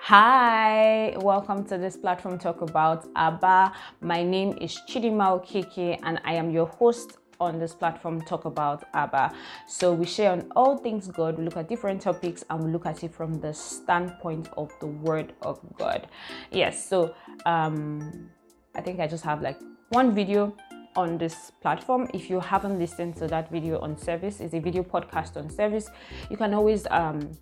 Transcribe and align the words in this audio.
Hi, 0.00 1.14
welcome 1.18 1.64
to 1.66 1.76
this 1.76 1.96
platform 1.96 2.38
talk 2.38 2.62
about 2.62 3.06
Abba. 3.14 3.72
My 4.00 4.22
name 4.22 4.56
is 4.60 4.80
Chidima 4.88 5.38
Okeke 5.38 5.98
and 6.02 6.20
I 6.24 6.32
am 6.34 6.50
your 6.50 6.66
host 6.66 7.18
on 7.40 7.58
this 7.58 7.74
platform 7.74 8.20
talk 8.22 8.44
about 8.44 8.84
Abba. 8.94 9.32
So 9.66 9.92
we 9.92 10.06
share 10.06 10.32
on 10.32 10.50
all 10.56 10.76
things 10.78 11.08
God, 11.08 11.38
we 11.38 11.44
look 11.44 11.56
at 11.56 11.68
different 11.68 12.00
topics 12.00 12.44
and 12.48 12.64
we 12.64 12.70
look 12.70 12.86
at 12.86 13.04
it 13.04 13.14
from 13.14 13.40
the 13.40 13.52
standpoint 13.52 14.48
of 14.56 14.72
the 14.80 14.86
word 14.86 15.34
of 15.42 15.60
God. 15.76 16.08
Yes, 16.50 16.88
so 16.88 17.14
um 17.44 18.30
I 18.74 18.80
think 18.80 19.00
I 19.00 19.06
just 19.06 19.24
have 19.24 19.42
like 19.42 19.58
one 19.90 20.14
video 20.14 20.56
on 20.96 21.18
this 21.18 21.52
platform. 21.60 22.08
If 22.14 22.30
you 22.30 22.40
haven't 22.40 22.78
listened 22.78 23.16
to 23.16 23.26
that 23.28 23.50
video 23.50 23.78
on 23.80 23.96
service, 23.96 24.40
it's 24.40 24.54
a 24.54 24.60
video 24.60 24.82
podcast 24.82 25.36
on 25.36 25.50
service. 25.50 25.88
You 26.30 26.36
can 26.36 26.54
always 26.54 26.86
um 26.90 27.36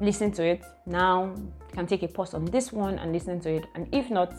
listen 0.00 0.30
to 0.32 0.44
it 0.44 0.64
now. 0.86 1.34
You 1.36 1.74
can 1.74 1.86
take 1.86 2.02
a 2.02 2.08
pause 2.08 2.34
on 2.34 2.44
this 2.46 2.72
one 2.72 2.98
and 2.98 3.12
listen 3.12 3.38
to 3.40 3.50
it. 3.50 3.66
And 3.74 3.86
if 3.92 4.10
not 4.10 4.34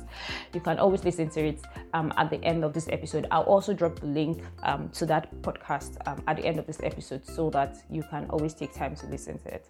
you 0.53 0.59
can 0.59 0.79
always 0.79 1.03
listen 1.03 1.29
to 1.29 1.47
it 1.47 1.61
um, 1.93 2.11
at 2.17 2.29
the 2.29 2.43
end 2.43 2.63
of 2.63 2.73
this 2.73 2.87
episode. 2.89 3.27
I'll 3.31 3.43
also 3.43 3.73
drop 3.73 3.99
the 3.99 4.07
link 4.07 4.43
um, 4.63 4.89
to 4.89 5.05
that 5.05 5.33
podcast 5.41 5.95
um, 6.07 6.21
at 6.27 6.37
the 6.37 6.45
end 6.45 6.59
of 6.59 6.67
this 6.67 6.81
episode 6.83 7.25
so 7.25 7.49
that 7.51 7.77
you 7.89 8.03
can 8.09 8.25
always 8.29 8.53
take 8.53 8.73
time 8.73 8.95
to 8.95 9.05
listen 9.07 9.37
to 9.39 9.53
it. 9.53 9.67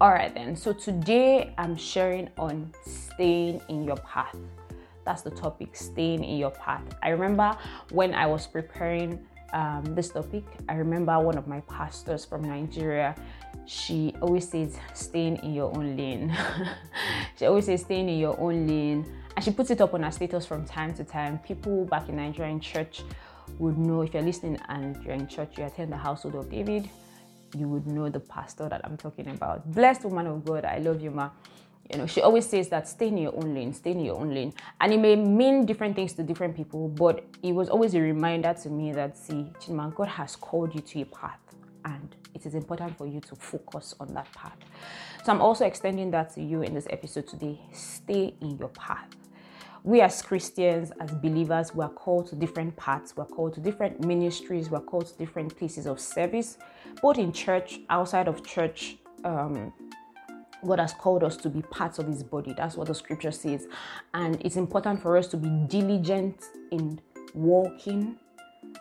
All 0.00 0.10
right 0.10 0.34
then. 0.34 0.56
So 0.56 0.72
today 0.72 1.54
i'm 1.58 1.76
sharing 1.76 2.28
on 2.36 2.72
staying 2.84 3.60
in 3.68 3.84
your 3.84 3.96
path. 3.98 4.36
That's 5.04 5.22
the 5.22 5.30
topic 5.30 5.74
staying 5.74 6.24
in 6.24 6.36
your 6.36 6.50
path. 6.50 6.82
I 7.02 7.10
remember 7.10 7.56
when 7.90 8.14
i 8.14 8.26
was 8.26 8.46
preparing 8.46 9.26
um, 9.52 9.82
this 9.94 10.10
topic 10.10 10.44
i 10.68 10.74
remember 10.74 11.18
one 11.18 11.36
of 11.36 11.48
my 11.48 11.60
pastors 11.62 12.24
from 12.24 12.42
nigeria 12.42 13.14
she 13.70 14.12
always 14.20 14.48
says 14.48 14.76
staying 14.94 15.36
in 15.44 15.54
your 15.54 15.70
own 15.76 15.96
lane. 15.96 16.36
She 17.38 17.46
always 17.46 17.66
says 17.66 17.82
staying 17.82 18.08
in 18.08 18.18
your 18.18 18.38
own 18.38 18.66
lane. 18.66 19.06
And 19.36 19.44
she 19.44 19.52
puts 19.52 19.70
it 19.70 19.80
up 19.80 19.94
on 19.94 20.02
her 20.02 20.10
status 20.10 20.44
from 20.44 20.64
time 20.64 20.92
to 20.94 21.04
time. 21.04 21.38
People 21.38 21.84
back 21.84 22.08
in 22.08 22.16
Nigerian 22.16 22.58
church 22.60 23.02
would 23.58 23.78
know 23.78 24.02
if 24.02 24.12
you're 24.12 24.24
listening 24.24 24.58
and 24.68 25.00
you're 25.04 25.14
in 25.14 25.26
church 25.28 25.58
you 25.58 25.64
attend 25.64 25.92
the 25.92 25.96
household 25.96 26.34
of 26.34 26.50
david 26.50 26.88
you 27.56 27.68
would 27.68 27.86
know 27.86 28.08
the 28.08 28.20
pastor 28.20 28.68
that 28.68 28.80
i'm 28.84 28.96
talking 28.96 29.28
about. 29.28 29.68
Blessed 29.72 30.04
woman 30.04 30.26
of 30.26 30.44
god 30.44 30.64
i 30.64 30.78
love 30.78 31.00
you 31.00 31.10
ma. 31.10 31.30
You 31.90 31.98
know 31.98 32.06
she 32.06 32.20
always 32.20 32.46
says 32.46 32.68
that 32.68 32.88
stay 32.88 33.08
in 33.08 33.18
your 33.18 33.34
own 33.34 33.54
lane 33.54 33.72
stay 33.74 33.90
in 33.92 34.04
your 34.04 34.16
own 34.20 34.32
lane. 34.34 34.52
And 34.80 34.92
it 34.92 34.98
may 34.98 35.16
mean 35.16 35.66
different 35.66 35.96
things 35.96 36.12
to 36.14 36.22
different 36.22 36.56
people 36.56 36.88
but 36.88 37.24
it 37.42 37.52
was 37.52 37.68
always 37.68 37.94
a 37.94 38.00
reminder 38.00 38.54
to 38.62 38.68
me 38.68 38.92
that 38.92 39.18
see 39.18 39.46
Chinman, 39.60 39.94
god 39.94 40.08
has 40.08 40.36
called 40.36 40.74
you 40.74 40.80
to 40.80 41.00
a 41.02 41.04
path 41.06 41.49
and 41.84 42.14
it 42.34 42.46
is 42.46 42.54
important 42.54 42.96
for 42.96 43.06
you 43.06 43.20
to 43.20 43.36
focus 43.36 43.94
on 44.00 44.14
that 44.14 44.32
path. 44.32 44.56
So 45.24 45.32
I'm 45.32 45.40
also 45.40 45.66
extending 45.66 46.10
that 46.12 46.34
to 46.34 46.42
you 46.42 46.62
in 46.62 46.74
this 46.74 46.86
episode 46.90 47.26
today. 47.26 47.60
Stay 47.72 48.34
in 48.40 48.58
your 48.58 48.68
path. 48.70 49.08
We 49.82 50.02
as 50.02 50.20
Christians, 50.20 50.92
as 51.00 51.10
believers, 51.10 51.74
we 51.74 51.82
are 51.82 51.90
called 51.90 52.26
to 52.28 52.36
different 52.36 52.76
paths. 52.76 53.16
We're 53.16 53.24
called 53.24 53.54
to 53.54 53.60
different 53.60 54.04
ministries. 54.04 54.68
We're 54.68 54.80
called 54.80 55.06
to 55.06 55.16
different 55.16 55.56
places 55.56 55.86
of 55.86 55.98
service, 55.98 56.58
both 57.00 57.18
in 57.18 57.32
church, 57.32 57.80
outside 57.88 58.28
of 58.28 58.46
church. 58.46 58.98
Um, 59.24 59.72
God 60.66 60.80
has 60.80 60.92
called 60.92 61.24
us 61.24 61.36
to 61.38 61.48
be 61.48 61.62
parts 61.62 61.98
of 61.98 62.06
His 62.06 62.22
body. 62.22 62.52
That's 62.54 62.76
what 62.76 62.88
the 62.88 62.94
scripture 62.94 63.32
says. 63.32 63.66
And 64.12 64.38
it's 64.44 64.56
important 64.56 65.00
for 65.00 65.16
us 65.16 65.26
to 65.28 65.38
be 65.38 65.48
diligent 65.66 66.44
in 66.70 67.00
walking 67.32 68.16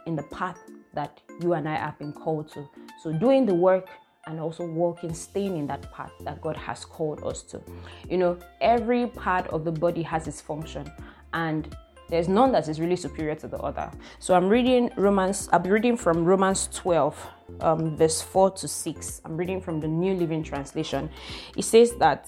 in 0.06 0.16
the 0.16 0.24
path 0.24 0.60
that 0.94 1.22
you 1.42 1.54
and 1.54 1.68
I 1.68 1.76
have 1.76 1.98
been 1.98 2.12
called 2.12 2.52
to. 2.54 2.68
So, 3.02 3.14
doing 3.14 3.46
the 3.46 3.54
work 3.54 3.88
and 4.28 4.40
also 4.40 4.66
walking, 4.66 5.14
staying 5.14 5.58
in 5.58 5.68
that 5.68 5.92
path 5.92 6.12
that 6.22 6.42
God 6.42 6.58
has 6.58 6.86
called 6.86 7.24
us 7.24 7.42
to. 7.44 7.62
You 8.10 8.18
know, 8.18 8.38
every 8.62 9.08
part 9.08 9.48
of 9.48 9.64
the 9.64 9.72
body 9.72 10.04
has 10.04 10.28
its 10.28 10.42
function, 10.42 10.92
and 11.34 11.76
there's 12.10 12.28
none 12.28 12.52
that 12.52 12.68
is 12.68 12.80
really 12.80 12.96
superior 12.96 13.36
to 13.36 13.48
the 13.48 13.58
other. 13.58 13.90
So 14.20 14.36
I'm 14.36 14.50
reading 14.50 14.92
Romans, 14.98 15.48
I'll 15.52 15.60
be 15.60 15.70
reading 15.70 15.96
from 15.96 16.26
Romans 16.26 16.68
12, 16.74 17.28
um, 17.62 17.96
verse 17.96 18.22
4 18.22 18.52
to 18.52 18.68
6. 18.68 19.22
I'm 19.26 19.38
reading 19.38 19.62
from 19.62 19.80
the 19.80 19.88
New 19.88 20.16
Living 20.16 20.44
Translation. 20.44 21.10
It 21.56 21.64
says 21.64 21.94
that 21.96 22.28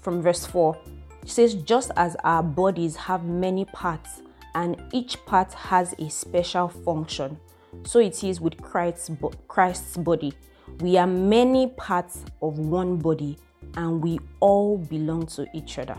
from 0.00 0.22
verse 0.22 0.46
4, 0.46 0.76
it 1.22 1.30
says, 1.30 1.54
just 1.54 1.90
as 1.96 2.16
our 2.22 2.42
bodies 2.42 2.96
have 2.96 3.24
many 3.24 3.64
parts 3.64 4.22
and 4.54 4.80
each 4.92 5.24
part 5.26 5.52
has 5.54 5.94
a 5.98 6.08
special 6.08 6.68
function 6.68 7.38
so 7.84 7.98
it 7.98 8.22
is 8.24 8.40
with 8.40 8.60
Christ's, 8.60 9.10
Christ's 9.46 9.96
body. 9.96 10.32
We 10.80 10.96
are 10.96 11.06
many 11.06 11.68
parts 11.68 12.24
of 12.42 12.58
one 12.58 12.96
body 12.96 13.38
and 13.76 14.02
we 14.02 14.18
all 14.40 14.78
belong 14.78 15.26
to 15.26 15.46
each 15.54 15.78
other. 15.78 15.98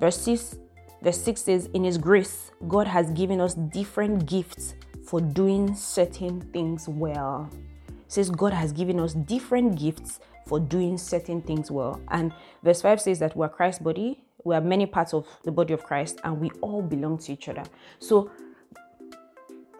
Verse 0.00 0.20
6, 0.20 0.58
verse 1.02 1.20
6 1.22 1.40
says, 1.40 1.70
In 1.74 1.84
His 1.84 1.98
grace, 1.98 2.50
God 2.66 2.86
has 2.86 3.10
given 3.10 3.40
us 3.40 3.54
different 3.54 4.26
gifts 4.26 4.74
for 5.04 5.20
doing 5.20 5.74
certain 5.74 6.40
things 6.52 6.88
well. 6.88 7.50
It 7.88 8.12
says 8.12 8.30
God 8.30 8.52
has 8.52 8.72
given 8.72 9.00
us 9.00 9.14
different 9.14 9.78
gifts 9.78 10.20
for 10.46 10.58
doing 10.58 10.96
certain 10.98 11.42
things 11.42 11.70
well. 11.70 12.00
And 12.08 12.32
verse 12.62 12.82
5 12.82 13.00
says 13.00 13.18
that 13.18 13.36
we're 13.36 13.48
Christ's 13.48 13.82
body, 13.82 14.24
we 14.44 14.54
are 14.54 14.60
many 14.60 14.86
parts 14.86 15.12
of 15.12 15.26
the 15.44 15.52
body 15.52 15.74
of 15.74 15.84
Christ, 15.84 16.20
and 16.24 16.40
we 16.40 16.50
all 16.62 16.80
belong 16.80 17.18
to 17.18 17.32
each 17.32 17.48
other. 17.48 17.64
So 17.98 18.30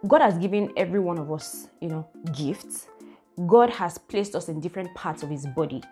God 0.06 0.20
has 0.20 0.38
given 0.38 0.72
every 0.76 1.00
one 1.00 1.19
of 1.19 1.32
us, 1.32 1.69
you 1.81 1.88
know, 1.88 2.09
gifts. 2.32 2.86
God 3.47 3.70
has 3.70 3.98
placed 3.98 4.34
us 4.34 4.48
in 4.48 4.60
different 4.60 4.94
parts 4.94 5.22
of 5.22 5.31
his 5.31 5.47
body 5.47 5.82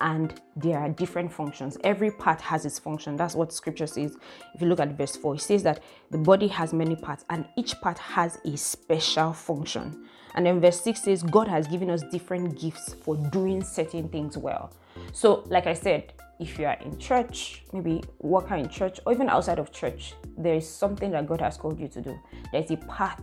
and 0.00 0.40
there 0.56 0.78
are 0.78 0.88
different 0.88 1.32
functions. 1.32 1.76
Every 1.82 2.10
part 2.10 2.40
has 2.40 2.64
its 2.64 2.78
function. 2.78 3.16
That's 3.16 3.34
what 3.34 3.52
scripture 3.52 3.86
says. 3.86 4.16
If 4.54 4.60
you 4.60 4.68
look 4.68 4.80
at 4.80 4.96
verse 4.96 5.16
4, 5.16 5.36
it 5.36 5.40
says 5.40 5.62
that 5.64 5.82
the 6.10 6.18
body 6.18 6.48
has 6.48 6.72
many 6.72 6.96
parts 6.96 7.24
and 7.30 7.46
each 7.56 7.80
part 7.80 7.98
has 7.98 8.38
a 8.44 8.56
special 8.56 9.32
function. 9.32 10.06
And 10.34 10.44
then 10.44 10.60
verse 10.60 10.80
6 10.82 11.02
says, 11.02 11.22
God 11.22 11.48
has 11.48 11.66
given 11.66 11.90
us 11.90 12.02
different 12.12 12.60
gifts 12.60 12.94
for 12.94 13.16
doing 13.30 13.64
certain 13.64 14.08
things 14.08 14.36
well. 14.36 14.72
So, 15.12 15.44
like 15.46 15.66
I 15.66 15.74
said, 15.74 16.12
if 16.38 16.58
you 16.58 16.66
are 16.66 16.76
in 16.84 16.98
church, 16.98 17.64
maybe 17.72 18.02
working 18.20 18.60
in 18.60 18.68
church, 18.68 19.00
or 19.06 19.12
even 19.12 19.30
outside 19.30 19.58
of 19.58 19.72
church, 19.72 20.12
there 20.36 20.54
is 20.54 20.68
something 20.68 21.10
that 21.12 21.26
God 21.26 21.40
has 21.40 21.56
called 21.56 21.80
you 21.80 21.88
to 21.88 22.02
do. 22.02 22.18
There's 22.52 22.70
a 22.70 22.76
path 22.76 23.22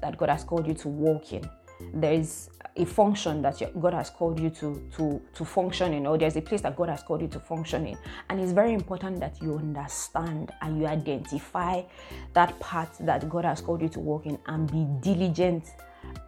that 0.00 0.16
God 0.16 0.28
has 0.28 0.44
called 0.44 0.66
you 0.66 0.74
to 0.74 0.88
walk 0.88 1.32
in. 1.32 1.48
There 1.94 2.12
is 2.12 2.50
a 2.76 2.84
function 2.84 3.42
that 3.42 3.60
God 3.80 3.94
has 3.94 4.10
called 4.10 4.38
you 4.38 4.50
to, 4.50 4.82
to, 4.96 5.20
to 5.34 5.44
function 5.44 5.92
in, 5.92 6.06
or 6.06 6.18
there's 6.18 6.36
a 6.36 6.42
place 6.42 6.60
that 6.60 6.76
God 6.76 6.88
has 6.88 7.02
called 7.02 7.22
you 7.22 7.28
to 7.28 7.40
function 7.40 7.86
in. 7.86 7.98
And 8.28 8.40
it's 8.40 8.52
very 8.52 8.74
important 8.74 9.20
that 9.20 9.40
you 9.42 9.56
understand 9.56 10.52
and 10.60 10.78
you 10.78 10.86
identify 10.86 11.82
that 12.34 12.58
part 12.60 12.90
that 13.00 13.28
God 13.28 13.44
has 13.44 13.60
called 13.60 13.82
you 13.82 13.88
to 13.90 14.00
walk 14.00 14.26
in 14.26 14.38
and 14.46 14.70
be 14.70 14.86
diligent 15.00 15.70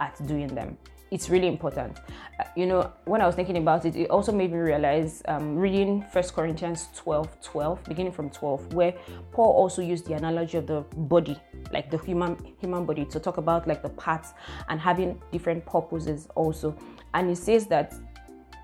at 0.00 0.26
doing 0.26 0.48
them 0.48 0.76
it's 1.12 1.28
really 1.28 1.46
important. 1.46 2.00
Uh, 2.40 2.44
you 2.56 2.66
know, 2.66 2.90
when 3.04 3.20
I 3.20 3.26
was 3.26 3.36
thinking 3.36 3.58
about 3.58 3.84
it, 3.84 3.94
it 3.94 4.10
also 4.10 4.32
made 4.32 4.50
me 4.50 4.58
realize 4.58 5.22
um, 5.28 5.56
reading 5.56 6.02
First 6.10 6.34
Corinthians 6.34 6.88
12 6.96 7.40
12, 7.42 7.84
beginning 7.84 8.12
from 8.12 8.30
12, 8.30 8.72
where 8.72 8.94
Paul 9.30 9.52
also 9.52 9.82
used 9.82 10.06
the 10.06 10.14
analogy 10.14 10.56
of 10.56 10.66
the 10.66 10.80
body, 10.96 11.38
like 11.70 11.90
the 11.90 11.98
human 11.98 12.36
human 12.58 12.86
body, 12.86 13.04
to 13.04 13.20
talk 13.20 13.36
about 13.36 13.68
like 13.68 13.82
the 13.82 13.90
parts 13.90 14.32
and 14.68 14.80
having 14.80 15.20
different 15.30 15.66
purposes 15.66 16.28
also. 16.34 16.74
And 17.12 17.28
he 17.28 17.34
says 17.34 17.66
that 17.66 17.94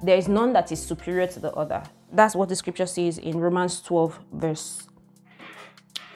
there 0.03 0.17
is 0.17 0.27
none 0.27 0.55
that 0.55 0.73
is 0.73 0.81
superior 0.81 1.27
to 1.27 1.41
the 1.41 1.53
other. 1.53 1.83
That's 2.13 2.35
what 2.35 2.49
the 2.49 2.57
scripture 2.57 2.87
says 2.87 3.19
in 3.19 3.39
Romans 3.39 3.83
12, 3.83 4.19
verse 4.33 4.89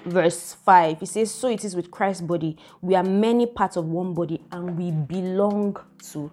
verse 0.04 0.54
5 0.54 1.02
it 1.02 1.06
says 1.06 1.30
so 1.30 1.48
it 1.48 1.64
is 1.64 1.76
with 1.76 1.90
christ's 1.90 2.22
body. 2.22 2.56
We 2.80 2.94
are 2.94 3.04
many 3.04 3.46
parts 3.46 3.76
of 3.76 3.86
one 3.86 4.14
body 4.14 4.42
and 4.50 4.76
we 4.76 4.90
belong 4.90 5.76
to 6.12 6.30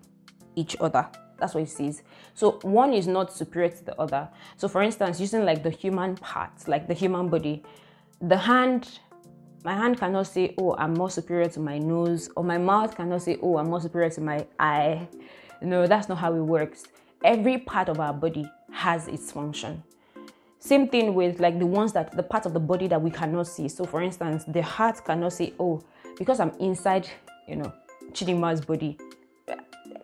each 0.56 0.76
other. 0.80 1.08
That's 1.38 1.54
what 1.54 1.64
it 1.64 1.70
says. 1.70 2.04
So 2.34 2.60
one 2.64 2.94
is 2.94 3.08
not 3.08 3.32
superior 3.32 3.70
to 3.70 3.86
the 3.86 4.00
other. 4.00 4.28
So 4.58 4.68
for 4.68 4.82
instance 4.82 5.20
using 5.20 5.46
like 5.46 5.64
the 5.64 5.70
human 5.70 6.16
parts 6.16 6.68
like 6.68 6.88
the 6.88 6.94
human 6.94 7.30
body 7.30 7.64
the 8.22 8.38
hand 8.38 9.00
my 9.64 9.76
hand 9.76 9.98
cannot 9.98 10.28
say 10.28 10.56
oh 10.58 10.76
i'm 10.78 10.94
more 10.94 11.10
superior 11.10 11.50
to 11.50 11.60
my 11.60 11.78
nose 11.78 12.30
or 12.36 12.44
my 12.44 12.58
mouth 12.58 12.96
cannot 12.96 13.22
say 13.22 13.38
oh 13.42 13.58
i'm 13.58 13.70
more 13.70 13.82
superior 13.82 14.10
to 14.10 14.22
my 14.22 14.46
eye. 14.60 15.08
No 15.62 15.88
that's 15.88 16.10
not 16.10 16.18
how 16.18 16.34
it 16.34 16.42
works. 16.42 16.84
Every 17.24 17.58
part 17.58 17.90
of 17.90 18.00
our 18.00 18.14
body 18.14 18.50
has 18.72 19.08
its 19.08 19.32
function 19.32 19.84
same 20.60 20.90
thing 20.90 21.14
with 21.14 21.40
like 21.40 21.58
the 21.58 21.66
ones 21.66 21.94
that 21.94 22.12
the 22.16 22.24
parts 22.24 22.46
of 22.46 22.54
the 22.54 22.60
body 22.60 22.88
that 22.88 23.02
we 23.02 23.10
cannot 23.10 23.48
see. 23.48 23.70
So, 23.70 23.86
for 23.86 24.02
instance, 24.02 24.44
the 24.46 24.62
heart 24.62 25.04
cannot 25.06 25.34
say, 25.34 25.54
"Oh, 25.60 25.82
because 26.18 26.40
I'm 26.42 26.52
inside, 26.60 27.10
you 27.48 27.56
know, 27.56 27.72
Chidima's 28.12 28.62
body, 28.62 28.98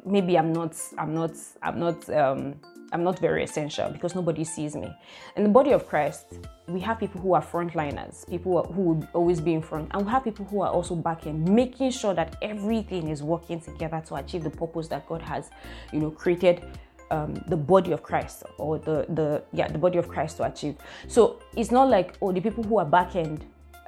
maybe 0.05 0.37
I'm 0.37 0.53
not, 0.53 0.75
I'm 0.97 1.13
not, 1.13 1.31
I'm 1.61 1.77
not, 1.79 2.09
um, 2.09 2.55
I'm 2.93 3.03
not 3.03 3.19
very 3.19 3.43
essential 3.43 3.89
because 3.89 4.15
nobody 4.15 4.45
sees 4.45 4.77
me." 4.77 4.95
In 5.35 5.43
the 5.43 5.49
body 5.49 5.71
of 5.71 5.87
Christ, 5.89 6.25
we 6.67 6.79
have 6.79 6.99
people 6.99 7.19
who 7.19 7.33
are 7.33 7.43
frontliners, 7.43 8.27
people 8.29 8.63
who 8.63 8.81
will 8.81 9.07
always 9.13 9.41
be 9.41 9.53
in 9.53 9.61
front, 9.61 9.91
and 9.93 10.05
we 10.05 10.11
have 10.11 10.23
people 10.23 10.45
who 10.45 10.61
are 10.61 10.71
also 10.71 10.95
back 10.95 11.27
end, 11.27 11.49
making 11.49 11.91
sure 11.91 12.13
that 12.13 12.37
everything 12.41 13.09
is 13.09 13.21
working 13.21 13.59
together 13.59 14.01
to 14.07 14.15
achieve 14.15 14.43
the 14.43 14.49
purpose 14.49 14.87
that 14.87 15.05
God 15.05 15.21
has, 15.21 15.49
you 15.91 15.99
know, 15.99 16.11
created 16.11 16.63
um, 17.11 17.33
the 17.47 17.57
body 17.57 17.91
of 17.91 18.03
Christ 18.03 18.43
or 18.57 18.79
the 18.79 19.05
the 19.09 19.43
yeah 19.51 19.67
the 19.67 19.77
body 19.77 19.97
of 19.97 20.07
Christ 20.07 20.37
to 20.37 20.43
achieve. 20.43 20.75
So 21.07 21.39
it's 21.55 21.71
not 21.71 21.89
like 21.89 22.17
oh 22.21 22.31
the 22.31 22.41
people 22.41 22.63
who 22.63 22.79
are 22.79 22.85
back 22.85 23.15
end 23.15 23.45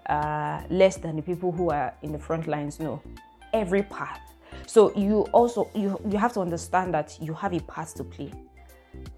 are 0.07 0.65
less 0.69 0.97
than 0.97 1.15
the 1.15 1.21
people 1.21 1.51
who 1.51 1.69
are 1.69 1.93
in 2.01 2.11
the 2.11 2.19
front 2.19 2.47
lines. 2.47 2.79
No, 2.79 3.01
every 3.53 3.83
path. 3.83 4.21
So 4.65 4.95
you 4.95 5.21
also 5.33 5.69
you 5.73 5.99
you 6.09 6.17
have 6.17 6.33
to 6.33 6.41
understand 6.41 6.93
that 6.93 7.17
you 7.21 7.33
have 7.33 7.53
a 7.53 7.59
part 7.61 7.89
to 7.95 8.03
play 8.03 8.31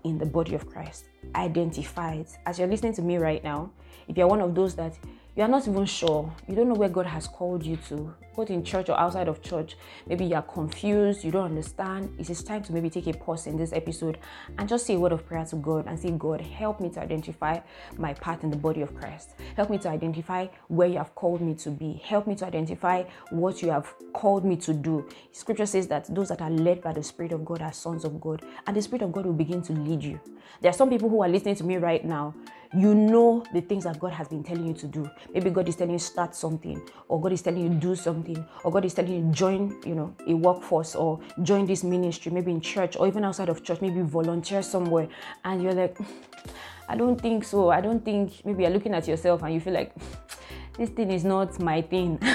in 0.03 0.17
the 0.17 0.25
body 0.25 0.55
of 0.55 0.67
Christ. 0.67 1.05
Identify 1.35 2.15
it. 2.15 2.37
As 2.45 2.59
you're 2.59 2.67
listening 2.67 2.93
to 2.93 3.01
me 3.01 3.17
right 3.17 3.43
now, 3.43 3.71
if 4.07 4.17
you're 4.17 4.27
one 4.27 4.41
of 4.41 4.55
those 4.55 4.75
that 4.75 4.97
you 5.39 5.45
are 5.45 5.47
not 5.47 5.65
even 5.69 5.85
sure, 5.85 6.29
you 6.49 6.55
don't 6.55 6.67
know 6.67 6.75
where 6.75 6.89
God 6.89 7.05
has 7.05 7.25
called 7.25 7.65
you 7.65 7.77
to, 7.87 8.13
both 8.35 8.49
in 8.49 8.61
church 8.61 8.89
or 8.89 8.99
outside 8.99 9.29
of 9.29 9.41
church, 9.41 9.77
maybe 10.05 10.25
you 10.25 10.35
are 10.35 10.41
confused, 10.41 11.23
you 11.23 11.31
don't 11.31 11.45
understand, 11.45 12.13
it 12.19 12.29
is 12.29 12.43
time 12.43 12.61
to 12.61 12.73
maybe 12.73 12.89
take 12.89 13.07
a 13.07 13.13
pause 13.13 13.47
in 13.47 13.55
this 13.55 13.71
episode 13.71 14.17
and 14.57 14.67
just 14.67 14.85
say 14.85 14.95
a 14.95 14.99
word 14.99 15.13
of 15.13 15.25
prayer 15.25 15.45
to 15.45 15.55
God 15.55 15.87
and 15.87 15.97
say, 15.97 16.11
God, 16.11 16.41
help 16.41 16.81
me 16.81 16.89
to 16.89 16.99
identify 16.99 17.57
my 17.97 18.13
part 18.15 18.43
in 18.43 18.51
the 18.51 18.57
body 18.57 18.81
of 18.81 18.93
Christ. 18.93 19.35
Help 19.55 19.69
me 19.69 19.77
to 19.77 19.87
identify 19.87 20.45
where 20.67 20.89
you 20.89 20.97
have 20.97 21.15
called 21.15 21.39
me 21.39 21.55
to 21.55 21.71
be. 21.71 22.01
Help 22.03 22.27
me 22.27 22.35
to 22.35 22.45
identify 22.45 23.03
what 23.29 23.61
you 23.61 23.69
have 23.71 23.93
called 24.11 24.43
me 24.43 24.57
to 24.57 24.73
do. 24.73 25.07
Scripture 25.31 25.65
says 25.65 25.87
that 25.87 26.13
those 26.13 26.27
that 26.27 26.41
are 26.41 26.51
led 26.51 26.81
by 26.81 26.91
the 26.91 27.01
Spirit 27.01 27.31
of 27.31 27.45
God 27.45 27.61
are 27.61 27.71
sons 27.71 28.03
of 28.03 28.19
God, 28.19 28.43
and 28.67 28.75
the 28.75 28.81
Spirit 28.81 29.03
of 29.03 29.13
God 29.13 29.25
will 29.25 29.31
begin 29.31 29.61
to 29.61 29.71
lead 29.71 30.03
you. 30.03 30.19
There 30.59 30.69
are 30.69 30.73
some 30.73 30.89
people 30.89 31.07
who 31.07 31.23
are 31.23 31.29
listening 31.29 31.55
to 31.55 31.63
me 31.63 31.77
right 31.77 32.03
now 32.03 32.35
you 32.73 32.93
know 32.93 33.43
the 33.51 33.61
things 33.61 33.83
that 33.85 33.99
God 33.99 34.13
has 34.13 34.27
been 34.27 34.43
telling 34.43 34.65
you 34.65 34.73
to 34.73 34.87
do. 34.87 35.09
Maybe 35.33 35.49
God 35.49 35.67
is 35.67 35.75
telling 35.75 35.93
you 35.93 35.99
start 35.99 36.35
something, 36.35 36.81
or 37.07 37.19
God 37.19 37.33
is 37.33 37.41
telling 37.41 37.63
you 37.63 37.69
do 37.69 37.95
something, 37.95 38.45
or 38.63 38.71
God 38.71 38.85
is 38.85 38.93
telling 38.93 39.13
you 39.13 39.31
join, 39.31 39.75
you 39.85 39.95
know, 39.95 40.13
a 40.27 40.35
workforce 40.35 40.95
or 40.95 41.19
join 41.41 41.65
this 41.65 41.83
ministry, 41.83 42.31
maybe 42.31 42.51
in 42.51 42.61
church 42.61 42.95
or 42.97 43.07
even 43.07 43.25
outside 43.25 43.49
of 43.49 43.63
church, 43.63 43.81
maybe 43.81 44.01
volunteer 44.01 44.61
somewhere, 44.61 45.07
and 45.43 45.63
you're 45.63 45.73
like, 45.73 45.97
I 46.89 46.95
don't 46.95 47.19
think 47.19 47.43
so. 47.43 47.69
I 47.69 47.81
don't 47.81 48.03
think 48.03 48.43
maybe 48.45 48.63
you're 48.63 48.71
looking 48.71 48.93
at 48.95 49.07
yourself 49.07 49.43
and 49.43 49.53
you 49.53 49.59
feel 49.59 49.73
like 49.73 49.93
this 50.77 50.89
thing 50.89 51.11
is 51.11 51.23
not 51.23 51.59
my 51.59 51.81
thing. 51.81 52.17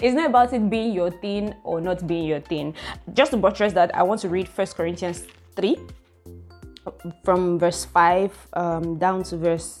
it's 0.00 0.14
not 0.14 0.26
about 0.26 0.52
it 0.52 0.68
being 0.70 0.92
your 0.92 1.10
thing 1.10 1.54
or 1.64 1.80
not 1.80 2.06
being 2.06 2.26
your 2.26 2.40
thing. 2.40 2.74
Just 3.12 3.32
to 3.32 3.36
buttress 3.36 3.72
that, 3.72 3.94
I 3.94 4.02
want 4.02 4.20
to 4.22 4.28
read 4.28 4.48
First 4.48 4.76
Corinthians 4.76 5.24
3 5.56 5.76
from 7.22 7.58
verse 7.58 7.84
5 7.84 8.48
um, 8.54 8.98
down 8.98 9.22
to 9.24 9.36
verse 9.36 9.80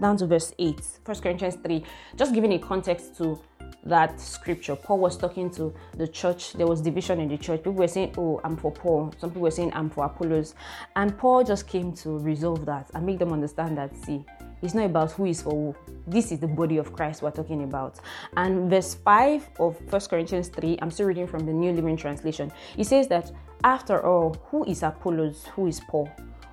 down 0.00 0.16
to 0.16 0.26
verse 0.26 0.52
8 0.58 0.80
first 1.04 1.22
corinthians 1.22 1.56
3 1.56 1.84
just 2.16 2.34
giving 2.34 2.52
a 2.52 2.58
context 2.58 3.16
to 3.18 3.40
that 3.86 4.18
scripture. 4.18 4.74
Paul 4.74 4.98
was 4.98 5.16
talking 5.16 5.50
to 5.50 5.74
the 5.98 6.08
church. 6.08 6.54
There 6.54 6.66
was 6.66 6.80
division 6.80 7.20
in 7.20 7.28
the 7.28 7.36
church. 7.36 7.60
People 7.60 7.74
were 7.74 7.88
saying 7.88 8.14
oh 8.16 8.40
i'm 8.42 8.56
for 8.56 8.72
paul. 8.72 9.12
Some 9.18 9.30
people 9.30 9.42
were 9.42 9.50
saying 9.50 9.72
i'm 9.74 9.90
for 9.90 10.06
apollos. 10.06 10.54
And 10.96 11.16
paul 11.18 11.44
just 11.44 11.66
came 11.66 11.92
to 11.96 12.18
resolve 12.18 12.64
that 12.66 12.90
and 12.94 13.04
make 13.04 13.18
them 13.18 13.32
understand 13.32 13.76
that 13.78 13.94
see 13.96 14.24
it's 14.64 14.72
not 14.72 14.86
about 14.86 15.12
who 15.12 15.26
is 15.26 15.42
for 15.42 15.50
who. 15.50 15.76
This 16.06 16.32
is 16.32 16.38
the 16.38 16.46
body 16.46 16.78
of 16.78 16.94
Christ 16.94 17.20
we're 17.20 17.30
talking 17.30 17.64
about. 17.64 18.00
And 18.38 18.70
verse 18.70 18.94
5 18.94 19.50
of 19.60 19.76
First 19.90 20.08
Corinthians 20.08 20.48
3, 20.48 20.78
I'm 20.80 20.90
still 20.90 21.06
reading 21.06 21.26
from 21.26 21.44
the 21.44 21.52
New 21.52 21.72
Living 21.72 21.98
Translation. 21.98 22.50
It 22.78 22.84
says 22.84 23.06
that 23.08 23.30
after 23.64 24.06
all, 24.06 24.36
who 24.50 24.64
is 24.64 24.82
Apollos? 24.82 25.46
Who 25.56 25.66
is 25.66 25.80
Paul? 25.80 26.10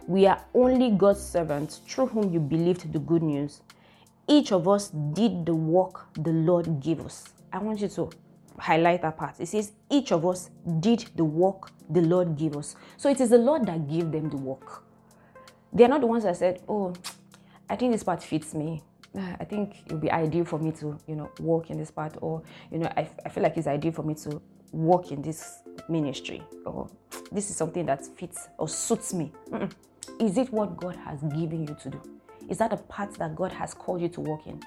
We 0.07 0.25
are 0.25 0.43
only 0.53 0.91
God's 0.91 1.21
servants 1.21 1.81
through 1.85 2.07
whom 2.07 2.33
you 2.33 2.39
believed 2.39 2.91
the 2.91 2.99
good 2.99 3.21
news. 3.21 3.61
Each 4.27 4.53
of 4.53 4.67
us 4.67 4.89
did 4.89 5.45
the 5.45 5.53
work 5.53 6.07
the 6.13 6.31
Lord 6.31 6.79
gave 6.79 7.01
us. 7.01 7.25
I 7.51 7.59
want 7.59 7.81
you 7.81 7.89
to 7.89 8.09
highlight 8.57 9.01
that 9.01 9.17
part. 9.17 9.39
It 9.39 9.47
says, 9.47 9.73
each 9.89 10.13
of 10.13 10.25
us 10.25 10.49
did 10.79 11.05
the 11.15 11.25
work 11.25 11.71
the 11.89 12.01
Lord 12.01 12.37
gave 12.37 12.55
us. 12.55 12.75
So 12.95 13.09
it 13.09 13.19
is 13.19 13.29
the 13.29 13.37
Lord 13.37 13.65
that 13.65 13.89
gave 13.89 14.11
them 14.11 14.29
the 14.29 14.37
work. 14.37 14.83
They 15.73 15.83
are 15.83 15.89
not 15.89 16.01
the 16.01 16.07
ones 16.07 16.23
that 16.23 16.37
said, 16.37 16.61
Oh, 16.67 16.93
I 17.69 17.75
think 17.75 17.91
this 17.91 18.03
part 18.03 18.23
fits 18.23 18.53
me. 18.53 18.83
I 19.15 19.43
think 19.43 19.83
it 19.85 19.91
would 19.91 20.01
be 20.01 20.11
ideal 20.11 20.45
for 20.45 20.59
me 20.59 20.71
to, 20.73 20.97
you 21.07 21.15
know, 21.15 21.29
work 21.39 21.69
in 21.69 21.77
this 21.77 21.91
part, 21.91 22.15
or, 22.21 22.41
you 22.71 22.77
know, 22.79 22.91
I, 22.95 23.09
I 23.25 23.29
feel 23.29 23.43
like 23.43 23.57
it's 23.57 23.67
ideal 23.67 23.91
for 23.91 24.03
me 24.03 24.13
to 24.15 24.41
work 24.71 25.11
in 25.11 25.21
this 25.21 25.59
ministry 25.89 26.43
or 26.65 26.89
this 27.31 27.49
is 27.49 27.55
something 27.55 27.85
that 27.85 28.05
fits 28.05 28.47
or 28.57 28.67
suits 28.67 29.13
me. 29.13 29.31
Mm-mm. 29.49 29.71
Is 30.19 30.37
it 30.37 30.51
what 30.51 30.77
God 30.77 30.95
has 30.97 31.21
given 31.21 31.67
you 31.67 31.75
to 31.81 31.89
do? 31.89 32.01
Is 32.49 32.57
that 32.57 32.71
the 32.71 32.77
part 32.77 33.13
that 33.15 33.35
God 33.35 33.51
has 33.53 33.73
called 33.73 34.01
you 34.01 34.09
to 34.09 34.21
work 34.21 34.45
in? 34.45 34.61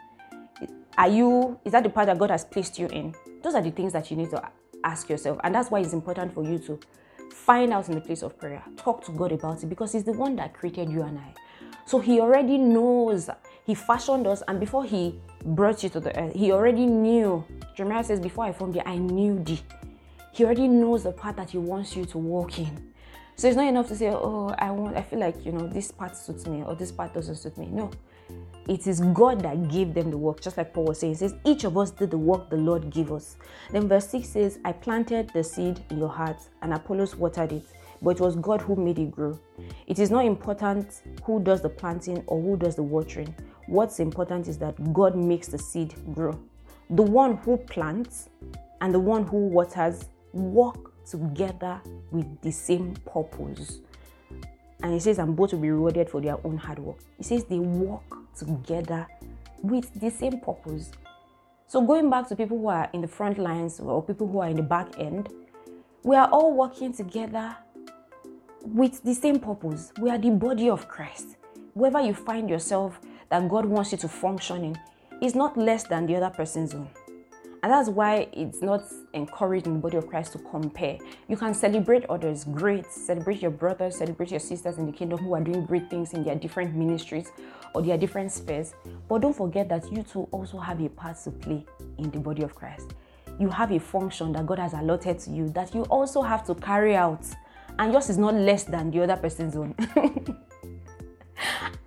Are 0.96 1.08
you, 1.08 1.58
is 1.64 1.72
that 1.72 1.82
the 1.82 1.90
part 1.90 2.06
that 2.06 2.18
God 2.18 2.30
has 2.30 2.44
placed 2.44 2.78
you 2.78 2.86
in? 2.86 3.14
Those 3.42 3.54
are 3.54 3.62
the 3.62 3.70
things 3.70 3.92
that 3.92 4.10
you 4.10 4.16
need 4.16 4.30
to 4.30 4.42
ask 4.84 5.08
yourself. 5.08 5.38
And 5.44 5.54
that's 5.54 5.70
why 5.70 5.80
it's 5.80 5.92
important 5.92 6.32
for 6.32 6.44
you 6.44 6.58
to 6.60 6.78
find 7.32 7.72
out 7.72 7.88
in 7.88 7.94
the 7.94 8.00
place 8.00 8.22
of 8.22 8.38
prayer. 8.38 8.62
Talk 8.76 9.04
to 9.06 9.12
God 9.12 9.32
about 9.32 9.62
it 9.62 9.66
because 9.66 9.92
He's 9.92 10.04
the 10.04 10.12
one 10.12 10.36
that 10.36 10.54
created 10.54 10.90
you 10.90 11.02
and 11.02 11.18
I. 11.18 11.34
So 11.86 11.98
He 11.98 12.20
already 12.20 12.58
knows. 12.58 13.28
He 13.66 13.74
fashioned 13.74 14.26
us, 14.26 14.42
and 14.46 14.60
before 14.60 14.84
He 14.84 15.20
brought 15.44 15.82
you 15.82 15.88
to 15.90 16.00
the 16.00 16.16
earth, 16.18 16.34
He 16.34 16.52
already 16.52 16.86
knew. 16.86 17.44
Jeremiah 17.76 18.04
says, 18.04 18.20
Before 18.20 18.44
I 18.44 18.52
formed 18.52 18.76
you, 18.76 18.82
I 18.86 18.96
knew 18.96 19.42
thee. 19.42 19.60
He 20.34 20.44
already 20.44 20.66
knows 20.66 21.04
the 21.04 21.12
path 21.12 21.36
that 21.36 21.50
He 21.50 21.58
wants 21.58 21.94
you 21.94 22.04
to 22.06 22.18
walk 22.18 22.58
in. 22.58 22.92
So 23.36 23.46
it's 23.46 23.56
not 23.56 23.66
enough 23.66 23.86
to 23.88 23.96
say, 23.96 24.10
oh, 24.10 24.52
I 24.58 24.70
want, 24.72 24.96
I 24.96 25.02
feel 25.02 25.20
like, 25.20 25.46
you 25.46 25.52
know, 25.52 25.68
this 25.68 25.92
part 25.92 26.16
suits 26.16 26.46
me 26.46 26.64
or 26.64 26.74
this 26.74 26.90
part 26.90 27.14
doesn't 27.14 27.36
suit 27.36 27.56
me. 27.56 27.66
No. 27.66 27.90
It 28.66 28.86
is 28.88 29.00
God 29.00 29.42
that 29.42 29.68
gave 29.68 29.94
them 29.94 30.10
the 30.10 30.18
work, 30.18 30.40
just 30.40 30.56
like 30.56 30.72
Paul 30.72 30.86
was 30.86 30.98
saying. 30.98 31.12
He 31.12 31.18
says, 31.18 31.34
each 31.44 31.62
of 31.62 31.78
us 31.78 31.92
did 31.92 32.10
the 32.10 32.18
work 32.18 32.50
the 32.50 32.56
Lord 32.56 32.90
gave 32.90 33.12
us. 33.12 33.36
Then 33.70 33.88
verse 33.88 34.08
6 34.08 34.28
says, 34.28 34.58
I 34.64 34.72
planted 34.72 35.30
the 35.34 35.44
seed 35.44 35.84
in 35.90 35.98
your 35.98 36.08
heart, 36.08 36.38
and 36.62 36.72
Apollos 36.72 37.14
watered 37.14 37.52
it, 37.52 37.64
but 38.02 38.16
it 38.16 38.20
was 38.20 38.34
God 38.36 38.60
who 38.62 38.74
made 38.74 38.98
it 38.98 39.12
grow. 39.12 39.38
It 39.86 39.98
is 39.98 40.10
not 40.10 40.24
important 40.24 41.02
who 41.22 41.40
does 41.40 41.60
the 41.60 41.68
planting 41.68 42.24
or 42.26 42.40
who 42.40 42.56
does 42.56 42.74
the 42.74 42.82
watering. 42.82 43.34
What's 43.66 44.00
important 44.00 44.48
is 44.48 44.58
that 44.58 44.92
God 44.92 45.16
makes 45.16 45.48
the 45.48 45.58
seed 45.58 45.94
grow. 46.12 46.36
The 46.90 47.02
one 47.02 47.36
who 47.36 47.56
plants 47.56 48.30
and 48.80 48.92
the 48.92 49.00
one 49.00 49.24
who 49.26 49.36
waters 49.48 50.06
work 50.34 50.92
together 51.06 51.80
with 52.10 52.40
the 52.42 52.50
same 52.50 52.94
purpose. 53.06 53.78
And 54.82 54.92
he 54.92 55.00
says, 55.00 55.18
and 55.18 55.34
both 55.34 55.52
will 55.52 55.60
be 55.60 55.70
rewarded 55.70 56.10
for 56.10 56.20
their 56.20 56.36
own 56.44 56.58
hard 56.58 56.78
work. 56.78 56.98
He 57.16 57.24
says 57.24 57.44
they 57.44 57.58
work 57.58 58.02
together 58.36 59.06
with 59.62 59.98
the 59.98 60.10
same 60.10 60.40
purpose. 60.40 60.90
So, 61.66 61.80
going 61.80 62.10
back 62.10 62.28
to 62.28 62.36
people 62.36 62.58
who 62.58 62.68
are 62.68 62.90
in 62.92 63.00
the 63.00 63.08
front 63.08 63.38
lines 63.38 63.80
or 63.80 64.02
people 64.02 64.28
who 64.28 64.40
are 64.40 64.48
in 64.48 64.56
the 64.56 64.62
back 64.62 64.98
end, 64.98 65.30
we 66.02 66.16
are 66.16 66.28
all 66.28 66.52
working 66.52 66.92
together 66.92 67.56
with 68.62 69.02
the 69.02 69.14
same 69.14 69.40
purpose. 69.40 69.92
We 69.98 70.10
are 70.10 70.18
the 70.18 70.30
body 70.30 70.68
of 70.68 70.88
Christ. 70.88 71.36
Wherever 71.72 72.00
you 72.00 72.14
find 72.14 72.50
yourself 72.50 73.00
that 73.30 73.48
God 73.48 73.64
wants 73.64 73.92
you 73.92 73.98
to 73.98 74.08
function 74.08 74.64
in 74.64 74.76
is 75.22 75.34
not 75.34 75.56
less 75.56 75.84
than 75.84 76.06
the 76.06 76.16
other 76.16 76.30
person's 76.30 76.74
own. 76.74 76.88
And 77.64 77.72
that's 77.72 77.88
why 77.88 78.28
it's 78.34 78.60
not 78.60 78.84
encouraged 79.14 79.66
in 79.66 79.72
the 79.72 79.78
body 79.78 79.96
of 79.96 80.06
Christ 80.06 80.32
to 80.32 80.38
compare. 80.38 80.98
You 81.28 81.36
can 81.38 81.54
celebrate 81.54 82.04
others, 82.10 82.44
great. 82.44 82.84
Celebrate 82.92 83.40
your 83.40 83.52
brothers, 83.52 83.96
celebrate 83.96 84.30
your 84.30 84.40
sisters 84.40 84.76
in 84.76 84.84
the 84.84 84.92
kingdom 84.92 85.18
who 85.18 85.32
are 85.34 85.40
doing 85.40 85.64
great 85.64 85.88
things 85.88 86.12
in 86.12 86.24
their 86.24 86.34
different 86.34 86.74
ministries 86.74 87.32
or 87.74 87.80
their 87.80 87.96
different 87.96 88.32
spheres. 88.32 88.74
But 89.08 89.22
don't 89.22 89.34
forget 89.34 89.70
that 89.70 89.90
you 89.90 90.02
too 90.02 90.28
also 90.30 90.58
have 90.58 90.78
a 90.82 90.90
part 90.90 91.16
to 91.24 91.30
play 91.30 91.64
in 91.96 92.10
the 92.10 92.18
body 92.18 92.42
of 92.42 92.54
Christ. 92.54 92.92
You 93.40 93.48
have 93.48 93.72
a 93.72 93.80
function 93.80 94.32
that 94.32 94.44
God 94.44 94.58
has 94.58 94.74
allotted 94.74 95.18
to 95.20 95.30
you 95.30 95.48
that 95.52 95.74
you 95.74 95.84
also 95.84 96.20
have 96.20 96.44
to 96.48 96.54
carry 96.54 96.94
out. 96.94 97.24
And 97.78 97.94
yours 97.94 98.10
is 98.10 98.18
not 98.18 98.34
less 98.34 98.64
than 98.64 98.90
the 98.90 99.04
other 99.04 99.16
person's 99.16 99.56
own. 99.56 99.74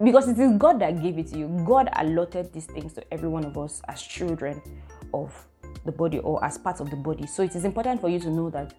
because 0.03 0.27
it 0.27 0.39
is 0.39 0.57
God 0.57 0.79
that 0.79 1.03
gave 1.03 1.19
it 1.19 1.27
to 1.27 1.37
you. 1.37 1.47
God 1.67 1.89
allotted 1.93 2.51
these 2.51 2.65
things 2.65 2.93
to 2.93 3.13
every 3.13 3.29
one 3.29 3.45
of 3.45 3.59
us 3.59 3.83
as 3.87 4.01
children 4.01 4.59
of 5.13 5.47
the 5.85 5.91
body 5.91 6.19
or 6.19 6.43
as 6.43 6.57
part 6.57 6.79
of 6.79 6.89
the 6.89 6.95
body. 6.95 7.27
So 7.27 7.43
it 7.43 7.55
is 7.55 7.65
important 7.65 8.01
for 8.01 8.09
you 8.09 8.19
to 8.19 8.29
know 8.29 8.49
that 8.49 8.73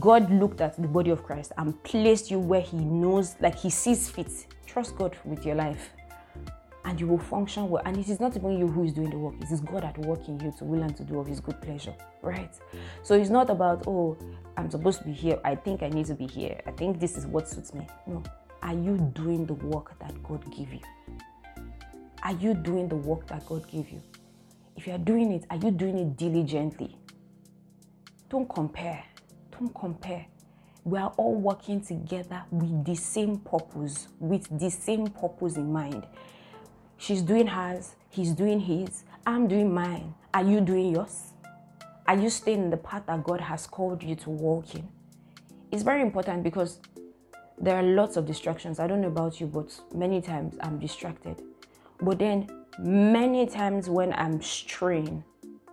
God 0.00 0.30
looked 0.30 0.60
at 0.60 0.80
the 0.80 0.88
body 0.88 1.10
of 1.10 1.22
Christ 1.22 1.52
and 1.56 1.82
placed 1.82 2.30
you 2.30 2.38
where 2.38 2.60
He 2.60 2.76
knows, 2.76 3.36
like 3.40 3.58
He 3.58 3.70
sees 3.70 4.08
fit. 4.08 4.30
Trust 4.66 4.96
God 4.96 5.16
with 5.24 5.46
your 5.46 5.54
life 5.54 5.90
and 6.84 6.98
you 6.98 7.06
will 7.06 7.18
function 7.18 7.68
well. 7.68 7.82
And 7.84 7.96
it 7.96 8.08
is 8.08 8.18
not 8.18 8.36
even 8.36 8.58
you 8.58 8.66
who 8.66 8.84
is 8.84 8.92
doing 8.92 9.10
the 9.10 9.18
work, 9.18 9.34
it 9.40 9.50
is 9.50 9.60
God 9.60 9.84
at 9.84 9.98
work 9.98 10.26
in 10.28 10.40
you 10.40 10.52
to 10.58 10.64
will 10.64 10.82
and 10.82 10.96
to 10.96 11.04
do 11.04 11.18
of 11.18 11.26
His 11.26 11.38
good 11.40 11.60
pleasure, 11.60 11.94
right? 12.22 12.54
So 13.02 13.14
it's 13.14 13.30
not 13.30 13.50
about, 13.50 13.84
oh, 13.86 14.16
I'm 14.56 14.70
supposed 14.70 15.00
to 15.00 15.04
be 15.04 15.12
here. 15.12 15.38
I 15.44 15.54
think 15.54 15.82
I 15.82 15.88
need 15.88 16.06
to 16.06 16.14
be 16.14 16.26
here. 16.26 16.60
I 16.66 16.70
think 16.72 16.98
this 16.98 17.16
is 17.16 17.26
what 17.26 17.48
suits 17.48 17.74
me. 17.74 17.86
No. 18.06 18.22
Are 18.62 18.74
you 18.74 18.96
doing 19.14 19.46
the 19.46 19.54
work 19.54 19.98
that 20.00 20.20
God 20.22 20.44
gave 20.50 20.72
you? 20.72 20.80
Are 22.22 22.32
you 22.32 22.54
doing 22.54 22.88
the 22.88 22.96
work 22.96 23.26
that 23.28 23.46
God 23.46 23.68
gave 23.68 23.90
you? 23.90 24.02
If 24.78 24.86
you 24.86 24.92
are 24.92 24.98
doing 24.98 25.32
it, 25.32 25.44
are 25.50 25.56
you 25.56 25.72
doing 25.72 25.98
it 25.98 26.16
diligently? 26.16 26.96
Don't 28.30 28.48
compare. 28.48 29.02
Don't 29.50 29.74
compare. 29.74 30.24
We 30.84 31.00
are 31.00 31.12
all 31.16 31.34
working 31.34 31.80
together 31.80 32.44
with 32.52 32.84
the 32.84 32.94
same 32.94 33.38
purpose, 33.38 34.06
with 34.20 34.46
the 34.56 34.70
same 34.70 35.08
purpose 35.08 35.56
in 35.56 35.72
mind. 35.72 36.06
She's 36.96 37.22
doing 37.22 37.48
hers, 37.48 37.96
he's 38.08 38.30
doing 38.30 38.60
his, 38.60 39.02
I'm 39.26 39.48
doing 39.48 39.74
mine. 39.74 40.14
Are 40.32 40.44
you 40.44 40.60
doing 40.60 40.94
yours? 40.94 41.32
Are 42.06 42.16
you 42.16 42.30
staying 42.30 42.62
in 42.62 42.70
the 42.70 42.76
path 42.76 43.02
that 43.08 43.24
God 43.24 43.40
has 43.40 43.66
called 43.66 44.00
you 44.04 44.14
to 44.14 44.30
walk 44.30 44.76
in? 44.76 44.88
It's 45.72 45.82
very 45.82 46.02
important 46.02 46.44
because 46.44 46.78
there 47.60 47.74
are 47.76 47.82
lots 47.82 48.16
of 48.16 48.26
distractions. 48.26 48.78
I 48.78 48.86
don't 48.86 49.00
know 49.00 49.08
about 49.08 49.40
you, 49.40 49.48
but 49.48 49.76
many 49.92 50.20
times 50.20 50.56
I'm 50.60 50.78
distracted. 50.78 51.42
But 52.00 52.20
then, 52.20 52.57
many 52.78 53.46
times 53.46 53.88
when 53.88 54.12
I'm 54.14 54.40
straying, 54.40 55.24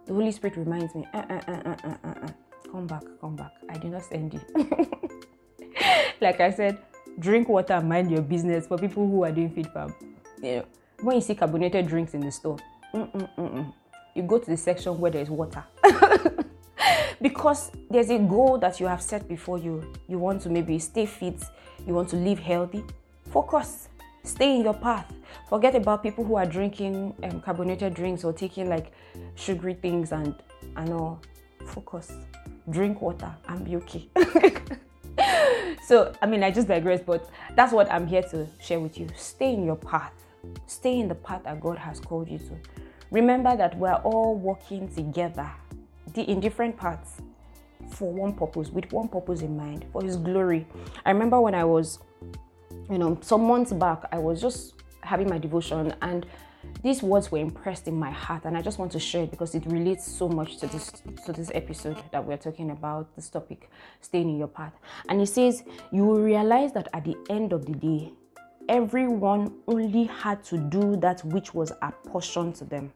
the 0.06 0.14
Holy 0.14 0.32
Spirit 0.32 0.58
reminds 0.58 0.94
me, 0.96 1.08
uh, 1.14 1.24
uh, 1.30 1.42
uh, 1.48 1.52
uh, 1.66 1.76
uh, 1.84 2.08
uh, 2.08 2.28
come 2.72 2.88
back, 2.88 3.04
come 3.22 3.36
back. 3.36 3.52
I 3.70 3.78
did 3.78 3.92
not 3.92 4.04
send 4.04 4.34
you. 4.34 4.42
like 6.22 6.40
I 6.40 6.52
said, 6.52 6.78
drink 7.20 7.48
water 7.50 7.80
mind 7.82 8.12
your 8.12 8.22
business 8.22 8.68
for 8.68 8.78
people 8.78 9.08
who 9.08 9.24
are 9.24 9.32
doing 9.32 9.50
fit 9.50 9.72
fam. 9.74 9.94
You 10.42 10.58
know, 10.58 10.66
when 11.02 11.16
you 11.16 11.22
see 11.22 11.36
carbonated 11.36 11.88
drinks 11.88 12.14
in 12.14 12.22
the 12.22 12.32
store, 12.32 12.58
mm-mm-mm-mm, 12.94 13.74
you 14.16 14.24
go 14.24 14.38
to 14.38 14.46
the 14.46 14.58
section 14.58 15.00
where 15.00 15.12
there 15.12 15.22
is 15.22 15.30
water. 15.30 15.64
because 17.22 17.72
there's 17.90 18.10
a 18.10 18.20
goal 18.20 18.58
that 18.60 18.80
you 18.80 18.88
have 18.88 19.02
set 19.02 19.28
before 19.28 19.58
you. 19.58 19.94
You 20.08 20.20
want 20.20 20.42
to 20.44 20.50
maybe 20.50 20.80
stay 20.80 21.06
fit, 21.06 21.42
you 21.86 21.94
want 21.94 22.10
to 22.10 22.16
live 22.16 22.40
healthy. 22.40 22.84
Focus, 23.32 23.90
stay 24.24 24.56
in 24.56 24.64
your 24.64 24.74
path. 24.74 25.12
Forget 25.50 25.76
about 25.76 26.04
people 26.04 26.24
who 26.24 26.36
are 26.36 26.46
drinking 26.46 27.14
um, 27.24 27.42
carbonated 27.42 27.94
drinks 27.94 28.24
or 28.24 28.34
taking 28.34 28.70
like 28.70 28.92
sugary 29.36 29.74
things 29.76 30.12
and 30.12 30.36
and 30.76 30.94
all. 30.94 31.22
Focus, 31.66 32.12
drink 32.70 33.02
water, 33.02 33.34
and 33.48 33.66
be 33.66 33.76
okay. 33.78 34.08
so, 35.84 36.14
I 36.22 36.26
mean, 36.26 36.44
I 36.44 36.52
just 36.52 36.68
digress, 36.68 37.02
but 37.02 37.30
that's 37.56 37.74
what 37.74 37.92
I'm 37.92 38.06
here 38.06 38.22
to 38.24 38.48
share 38.60 38.80
with 38.80 39.00
you. 39.00 39.08
Stay 39.16 39.54
in 39.54 39.66
your 39.66 39.76
path, 39.76 40.14
stay 40.68 41.00
in 41.00 41.08
the 41.08 41.16
path 41.16 41.44
that 41.46 41.60
God 41.60 41.78
has 41.78 42.00
called 42.00 42.30
you 42.30 42.38
to. 42.38 42.58
Remember 43.12 43.56
that 43.56 43.78
we're 43.78 43.94
all 43.94 44.36
walking 44.36 44.94
together 44.94 45.50
in 46.16 46.40
different 46.40 46.78
parts 46.78 47.22
for 47.90 48.12
one 48.12 48.34
purpose, 48.34 48.70
with 48.70 48.92
one 48.92 49.08
purpose 49.08 49.42
in 49.42 49.56
mind, 49.56 49.86
for 49.92 50.04
His 50.04 50.18
glory. 50.18 50.68
I 51.06 51.12
remember 51.12 51.40
when 51.40 51.56
I 51.56 51.64
was, 51.64 52.00
you 52.90 52.98
know, 52.98 53.18
some 53.22 53.44
months 53.46 53.72
back, 53.74 54.04
I 54.12 54.18
was 54.18 54.42
just 54.42 54.74
having 55.06 55.30
my 55.30 55.38
devotion 55.38 55.94
and 56.02 56.26
these 56.82 57.04
words 57.04 57.32
were 57.32 57.38
impressed 57.38 57.88
in 57.88 57.96
my 57.96 58.10
heart 58.10 58.44
and 58.46 58.58
i 58.58 58.62
just 58.62 58.80
want 58.80 58.92
to 58.92 59.00
share 59.00 59.24
it 59.24 59.32
because 59.32 59.54
it 59.54 59.64
relates 59.68 60.06
so 60.06 60.28
much 60.28 60.58
to 60.58 60.68
this 60.68 60.92
to 61.26 61.32
this 61.32 61.52
episode 61.54 61.98
that 62.12 62.24
we're 62.24 62.38
talking 62.38 62.72
about 62.72 63.16
this 63.16 63.30
topic 63.30 63.70
staying 64.02 64.30
in 64.30 64.38
your 64.38 64.48
path 64.48 64.74
and 65.10 65.22
it 65.22 65.28
says 65.28 65.64
you 65.92 66.04
will 66.04 66.20
realize 66.20 66.74
that 66.74 66.88
at 66.94 67.04
the 67.06 67.16
end 67.30 67.54
of 67.54 67.66
the 67.66 67.74
day 67.74 68.12
everyone 68.68 69.54
only 69.68 70.06
had 70.06 70.44
to 70.44 70.58
do 70.58 70.96
that 70.98 71.24
which 71.26 71.54
was 71.54 71.72
apportioned 71.82 72.56
to 72.56 72.66
them 72.66 72.92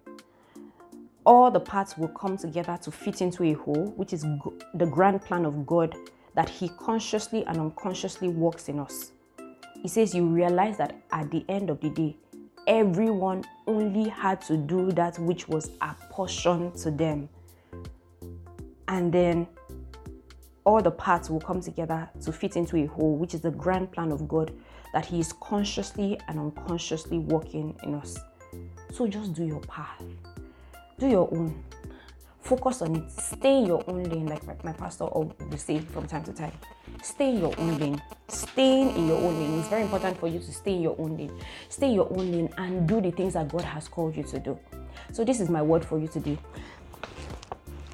all 1.29 1.51
the 1.51 1.59
parts 1.59 1.95
will 1.95 2.07
come 2.07 2.37
together 2.37 2.75
to 2.81 2.89
fit 2.89 3.21
into 3.21 3.43
a 3.43 3.53
whole, 3.53 3.93
which 3.97 4.13
is 4.13 4.25
the 4.73 4.85
grand 4.85 5.21
plan 5.21 5.45
of 5.45 5.63
God 5.67 5.95
that 6.33 6.49
He 6.49 6.69
consciously 6.69 7.45
and 7.45 7.57
unconsciously 7.59 8.29
works 8.29 8.67
in 8.67 8.79
us. 8.79 9.11
He 9.81 9.87
says, 9.87 10.15
You 10.15 10.25
realize 10.25 10.77
that 10.77 10.98
at 11.11 11.31
the 11.31 11.45
end 11.49 11.69
of 11.69 11.79
the 11.81 11.89
day, 11.89 12.15
everyone 12.67 13.43
only 13.67 14.09
had 14.09 14.41
to 14.41 14.57
do 14.57 14.91
that 14.93 15.17
which 15.19 15.47
was 15.47 15.71
apportioned 15.81 16.75
to 16.75 16.91
them. 16.91 17.29
And 18.87 19.11
then 19.13 19.47
all 20.65 20.81
the 20.81 20.91
parts 20.91 21.29
will 21.29 21.39
come 21.39 21.61
together 21.61 22.09
to 22.21 22.31
fit 22.31 22.55
into 22.55 22.77
a 22.77 22.85
whole, 22.85 23.15
which 23.15 23.33
is 23.33 23.41
the 23.41 23.51
grand 23.51 23.91
plan 23.91 24.11
of 24.11 24.27
God 24.27 24.51
that 24.93 25.05
He 25.05 25.19
is 25.19 25.33
consciously 25.33 26.19
and 26.27 26.39
unconsciously 26.39 27.19
working 27.19 27.77
in 27.83 27.95
us. 27.95 28.17
So 28.91 29.07
just 29.07 29.33
do 29.33 29.45
your 29.45 29.61
path 29.61 30.03
do 30.99 31.07
your 31.07 31.29
own 31.31 31.63
focus 32.41 32.81
on 32.81 32.95
it 32.95 33.11
stay 33.11 33.59
in 33.59 33.65
your 33.65 33.83
own 33.87 34.03
lane 34.03 34.25
like 34.27 34.45
my, 34.45 34.55
my 34.63 34.73
pastor 34.73 35.05
always 35.05 35.63
say 35.63 35.79
from 35.79 36.05
time 36.05 36.23
to 36.23 36.33
time 36.33 36.51
stay 37.03 37.29
in 37.29 37.39
your 37.39 37.53
own 37.57 37.77
lane. 37.77 38.01
Staying 38.27 38.95
in 38.95 39.07
your 39.07 39.17
own 39.17 39.39
lane. 39.39 39.59
It's 39.59 39.69
very 39.69 39.83
important 39.83 40.19
for 40.19 40.27
you 40.27 40.39
to 40.39 40.51
stay 40.51 40.75
in 40.75 40.81
your 40.81 40.95
own 40.99 41.17
lane. 41.17 41.31
Stay 41.69 41.87
in 41.87 41.93
your 41.93 42.09
own 42.11 42.31
lane 42.31 42.49
and 42.57 42.87
do 42.87 43.01
the 43.01 43.11
things 43.11 43.33
that 43.33 43.49
god 43.49 43.63
has 43.63 43.87
called 43.87 44.15
you 44.15 44.23
to 44.23 44.39
do. 44.39 44.59
So 45.11 45.23
this 45.23 45.39
is 45.39 45.49
my 45.49 45.61
word 45.61 45.83
for 45.83 45.97
you 45.97 46.07
today. 46.07 46.37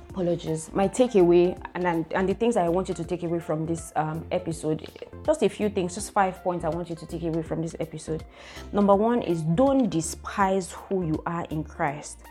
Apologies. 0.10 0.72
My 0.74 0.88
takeaway 0.88 1.60
and 1.74 1.86
and 1.86 2.06
and 2.14 2.30
the 2.30 2.34
things 2.34 2.56
i 2.56 2.70
want 2.70 2.88
you 2.88 2.96
to 2.96 3.04
take 3.04 3.24
away 3.24 3.40
from 3.40 3.66
this 3.66 3.92
um, 3.98 4.26
episode 4.32 4.88
just 5.26 5.44
a 5.44 5.50
few 5.50 5.68
things 5.70 5.94
just 5.94 6.12
five 6.12 6.42
points 6.42 6.64
i 6.64 6.70
want 6.70 6.90
you 6.90 6.96
to 6.96 7.06
take 7.06 7.24
away 7.24 7.44
from 7.44 7.62
this 7.62 7.76
episode. 7.82 8.24
Number 8.72 8.96
one 8.96 9.22
is 9.22 9.42
don't 9.42 9.90
despise 9.90 10.72
who 10.72 11.06
you 11.06 11.22
are 11.26 11.46
in 11.50 11.66
christ 11.66 12.22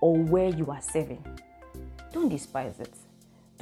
or 0.00 0.16
where 0.16 0.48
you 0.48 0.70
are 0.70 0.80
serving. 0.80 1.22
Don't 2.12 2.28
despise 2.28 2.78
it. 2.80 2.94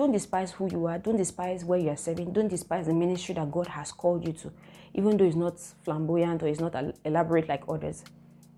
Don't 0.03 0.11
despise 0.11 0.51
who 0.51 0.69
you 0.69 0.87
are. 0.87 0.99
Don't 0.99 1.17
despise 1.17 1.65
where 1.65 1.79
you 1.79 1.91
are 1.91 1.97
serving. 1.97 2.33
Don't 2.33 2.49
despise 2.49 2.87
the 2.87 2.93
ministry 2.93 3.37
that 3.37 3.49
God 3.53 3.69
has 3.69 3.93
called 3.93 4.27
you 4.27 4.33
to, 4.33 4.53
even 4.95 5.17
though 5.17 5.25
it's 5.25 5.37
not 5.37 5.61
flamboyant 5.85 6.43
or 6.43 6.49
it's 6.49 6.59
not 6.59 6.75
elaborate 7.05 7.49
like 7.49 7.63
others. 7.69 8.03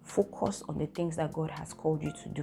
Focus 0.03 0.63
on 0.71 0.79
the 0.79 0.87
things 0.87 1.17
that 1.17 1.35
God 1.35 1.51
has 1.51 1.75
called 1.75 2.03
you 2.03 2.13
to 2.13 2.29
do. 2.31 2.43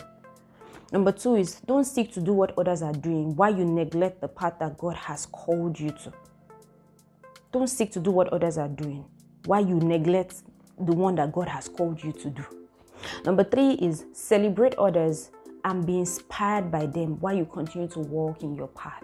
Number 0.91 1.11
two 1.11 1.33
is 1.33 1.61
don't 1.61 1.83
seek 1.83 2.13
to 2.13 2.21
do 2.21 2.31
what 2.31 2.53
others 2.59 2.83
are 2.83 2.93
doing 2.93 3.35
while 3.35 3.57
you 3.57 3.65
neglect 3.65 4.21
the 4.21 4.27
path 4.27 4.59
that 4.59 4.77
God 4.77 4.97
has 4.97 5.25
called 5.25 5.79
you 5.79 5.89
to. 5.89 6.13
Don't 7.51 7.69
seek 7.69 7.91
to 7.93 7.99
do 7.99 8.11
what 8.11 8.31
others 8.31 8.59
are 8.59 8.69
doing 8.69 9.03
while 9.45 9.65
you 9.65 9.77
neglect 9.77 10.43
the 10.77 10.93
one 10.93 11.15
that 11.15 11.31
God 11.31 11.47
has 11.47 11.67
called 11.67 12.03
you 12.03 12.11
to 12.11 12.29
do. 12.29 12.45
Number 13.25 13.43
three 13.43 13.71
is 13.71 14.05
celebrate 14.13 14.75
others 14.75 15.31
and 15.65 15.85
be 15.85 15.99
inspired 15.99 16.71
by 16.71 16.85
them 16.85 17.19
while 17.19 17.35
you 17.35 17.45
continue 17.45 17.87
to 17.89 17.99
walk 17.99 18.43
in 18.43 18.55
your 18.55 18.67
path. 18.69 19.03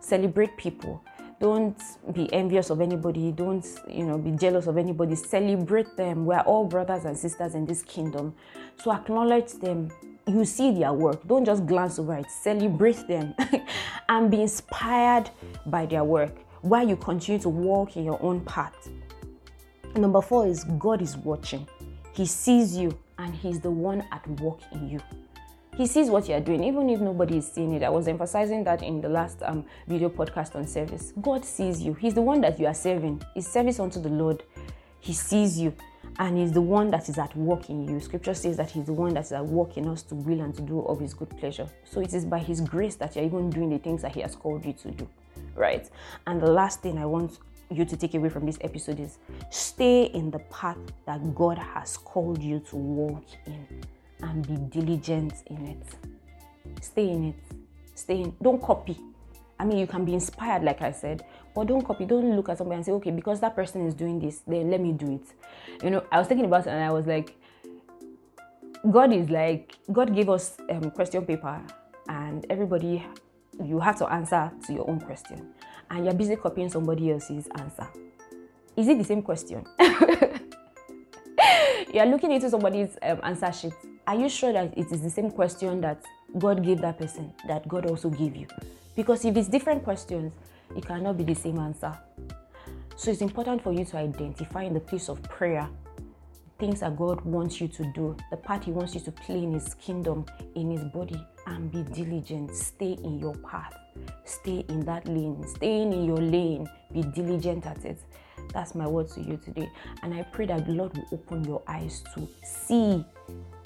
Celebrate 0.00 0.56
people. 0.56 1.02
Don't 1.40 1.80
be 2.12 2.32
envious 2.32 2.70
of 2.70 2.80
anybody. 2.80 3.32
Don't, 3.32 3.66
you 3.88 4.04
know, 4.04 4.16
be 4.16 4.30
jealous 4.30 4.68
of 4.68 4.76
anybody. 4.76 5.16
Celebrate 5.16 5.96
them. 5.96 6.24
We're 6.24 6.40
all 6.40 6.64
brothers 6.64 7.04
and 7.04 7.18
sisters 7.18 7.54
in 7.54 7.66
this 7.66 7.82
kingdom. 7.82 8.34
So 8.82 8.92
acknowledge 8.92 9.52
them. 9.54 9.90
You 10.26 10.44
see 10.44 10.70
their 10.70 10.92
work. 10.92 11.26
Don't 11.26 11.44
just 11.44 11.66
glance 11.66 11.98
over 11.98 12.14
it. 12.14 12.30
Celebrate 12.30 13.08
them 13.08 13.34
and 14.08 14.30
be 14.30 14.42
inspired 14.42 15.30
by 15.66 15.86
their 15.86 16.04
work 16.04 16.36
while 16.60 16.88
you 16.88 16.96
continue 16.96 17.40
to 17.42 17.48
walk 17.48 17.96
in 17.96 18.04
your 18.04 18.22
own 18.22 18.40
path. 18.42 18.88
Number 19.96 20.22
four 20.22 20.46
is 20.46 20.64
God 20.78 21.02
is 21.02 21.16
watching. 21.16 21.66
He 22.12 22.24
sees 22.24 22.76
you 22.76 22.96
and 23.18 23.34
He's 23.34 23.60
the 23.60 23.70
one 23.70 24.04
at 24.12 24.26
work 24.40 24.60
in 24.72 24.88
you. 24.88 25.00
He 25.74 25.86
sees 25.86 26.10
what 26.10 26.28
you 26.28 26.34
are 26.34 26.40
doing, 26.40 26.62
even 26.64 26.90
if 26.90 27.00
nobody 27.00 27.38
is 27.38 27.50
seeing 27.50 27.72
it. 27.72 27.82
I 27.82 27.88
was 27.88 28.06
emphasizing 28.06 28.62
that 28.64 28.82
in 28.82 29.00
the 29.00 29.08
last 29.08 29.42
um, 29.42 29.64
video 29.88 30.10
podcast 30.10 30.54
on 30.54 30.66
service. 30.66 31.14
God 31.22 31.46
sees 31.46 31.80
you. 31.80 31.94
He's 31.94 32.12
the 32.12 32.20
one 32.20 32.42
that 32.42 32.60
you 32.60 32.66
are 32.66 32.74
serving. 32.74 33.22
It's 33.34 33.48
service 33.48 33.80
unto 33.80 33.98
the 33.98 34.10
Lord. 34.10 34.42
He 35.00 35.14
sees 35.14 35.58
you 35.58 35.74
and 36.18 36.36
He's 36.36 36.52
the 36.52 36.60
one 36.60 36.90
that 36.90 37.08
is 37.08 37.16
at 37.16 37.34
work 37.34 37.70
in 37.70 37.88
you. 37.88 38.00
Scripture 38.00 38.34
says 38.34 38.58
that 38.58 38.70
He's 38.70 38.84
the 38.84 38.92
one 38.92 39.14
that 39.14 39.24
is 39.24 39.32
at 39.32 39.46
work 39.46 39.78
in 39.78 39.88
us 39.88 40.02
to 40.04 40.14
will 40.14 40.42
and 40.42 40.54
to 40.54 40.60
do 40.60 40.80
of 40.80 41.00
His 41.00 41.14
good 41.14 41.30
pleasure. 41.38 41.66
So 41.84 42.02
it 42.02 42.12
is 42.12 42.26
by 42.26 42.40
His 42.40 42.60
grace 42.60 42.96
that 42.96 43.16
you're 43.16 43.24
even 43.24 43.48
doing 43.48 43.70
the 43.70 43.78
things 43.78 44.02
that 44.02 44.14
He 44.14 44.20
has 44.20 44.36
called 44.36 44.66
you 44.66 44.74
to 44.74 44.90
do, 44.90 45.08
right? 45.54 45.88
And 46.26 46.38
the 46.38 46.50
last 46.50 46.82
thing 46.82 46.98
I 46.98 47.06
want 47.06 47.38
you 47.70 47.86
to 47.86 47.96
take 47.96 48.12
away 48.12 48.28
from 48.28 48.44
this 48.44 48.58
episode 48.60 49.00
is 49.00 49.16
stay 49.50 50.04
in 50.04 50.30
the 50.30 50.40
path 50.40 50.76
that 51.06 51.34
God 51.34 51.56
has 51.56 51.96
called 51.96 52.42
you 52.42 52.60
to 52.68 52.76
walk 52.76 53.24
in 53.46 53.66
and 54.22 54.46
be 54.46 54.56
diligent 54.80 55.34
in 55.46 55.66
it. 55.66 55.82
Stay 56.82 57.10
in 57.10 57.24
it. 57.30 57.36
Stay 57.94 58.22
in. 58.22 58.36
Don't 58.42 58.62
copy. 58.62 58.98
I 59.58 59.64
mean, 59.64 59.78
you 59.78 59.86
can 59.86 60.04
be 60.04 60.14
inspired, 60.14 60.64
like 60.64 60.82
I 60.82 60.90
said, 60.90 61.24
but 61.54 61.66
don't 61.68 61.82
copy. 61.84 62.04
Don't 62.04 62.34
look 62.34 62.48
at 62.48 62.58
somebody 62.58 62.76
and 62.76 62.84
say, 62.86 62.92
okay, 62.92 63.10
because 63.10 63.40
that 63.40 63.54
person 63.54 63.86
is 63.86 63.94
doing 63.94 64.18
this, 64.18 64.40
then 64.46 64.70
let 64.70 64.80
me 64.80 64.92
do 64.92 65.14
it. 65.14 65.84
You 65.84 65.90
know, 65.90 66.04
I 66.10 66.18
was 66.18 66.26
thinking 66.26 66.46
about 66.46 66.66
it 66.66 66.70
and 66.70 66.82
I 66.82 66.90
was 66.90 67.06
like, 67.06 67.36
God 68.90 69.12
is 69.12 69.30
like, 69.30 69.76
God 69.92 70.14
gave 70.14 70.28
us 70.28 70.56
um, 70.68 70.90
question 70.90 71.24
paper 71.24 71.62
and 72.08 72.44
everybody, 72.50 73.06
you 73.62 73.78
have 73.78 73.96
to 73.98 74.12
answer 74.12 74.50
to 74.66 74.72
your 74.72 74.90
own 74.90 75.00
question 75.00 75.52
and 75.90 76.04
you're 76.04 76.14
busy 76.14 76.34
copying 76.36 76.68
somebody 76.68 77.12
else's 77.12 77.46
answer. 77.58 77.88
Is 78.76 78.88
it 78.88 78.98
the 78.98 79.04
same 79.04 79.22
question? 79.22 79.64
you're 81.94 82.06
looking 82.06 82.32
into 82.32 82.50
somebody's 82.50 82.96
um, 83.02 83.20
answer 83.22 83.52
sheet. 83.52 83.74
Are 84.06 84.16
you 84.16 84.28
sure 84.28 84.52
that 84.52 84.76
it 84.76 84.90
is 84.90 85.00
the 85.00 85.10
same 85.10 85.30
question 85.30 85.80
that 85.82 86.04
God 86.38 86.64
gave 86.64 86.80
that 86.80 86.98
person 86.98 87.32
that 87.46 87.68
God 87.68 87.86
also 87.86 88.10
gave 88.10 88.34
you? 88.34 88.48
Because 88.96 89.24
if 89.24 89.36
it's 89.36 89.48
different 89.48 89.84
questions, 89.84 90.32
it 90.76 90.84
cannot 90.84 91.16
be 91.18 91.24
the 91.24 91.34
same 91.34 91.58
answer. 91.58 91.96
So 92.96 93.10
it's 93.10 93.20
important 93.20 93.62
for 93.62 93.72
you 93.72 93.84
to 93.84 93.96
identify 93.96 94.62
in 94.64 94.74
the 94.74 94.80
place 94.80 95.08
of 95.08 95.22
prayer 95.22 95.68
things 96.58 96.80
that 96.80 96.96
God 96.96 97.20
wants 97.22 97.60
you 97.60 97.68
to 97.68 97.92
do, 97.92 98.16
the 98.30 98.36
part 98.36 98.64
He 98.64 98.70
wants 98.70 98.94
you 98.94 99.00
to 99.00 99.12
play 99.12 99.42
in 99.42 99.52
His 99.52 99.74
kingdom, 99.74 100.26
in 100.54 100.70
His 100.70 100.84
body, 100.84 101.20
and 101.46 101.70
be 101.70 101.82
diligent. 101.94 102.54
Stay 102.54 102.92
in 103.02 103.18
your 103.18 103.34
path, 103.36 103.74
stay 104.24 104.64
in 104.68 104.84
that 104.84 105.06
lane, 105.06 105.44
staying 105.46 105.92
in 105.92 106.04
your 106.04 106.18
lane, 106.18 106.68
be 106.92 107.02
diligent 107.02 107.66
at 107.66 107.84
it. 107.84 108.00
That's 108.52 108.74
my 108.74 108.86
word 108.86 109.08
to 109.10 109.20
you 109.20 109.36
today. 109.36 109.68
And 110.02 110.14
I 110.14 110.22
pray 110.22 110.46
that 110.46 110.66
the 110.66 110.72
Lord 110.72 110.96
will 110.96 111.06
open 111.12 111.44
your 111.44 111.62
eyes 111.66 112.02
to 112.14 112.28
see 112.44 113.04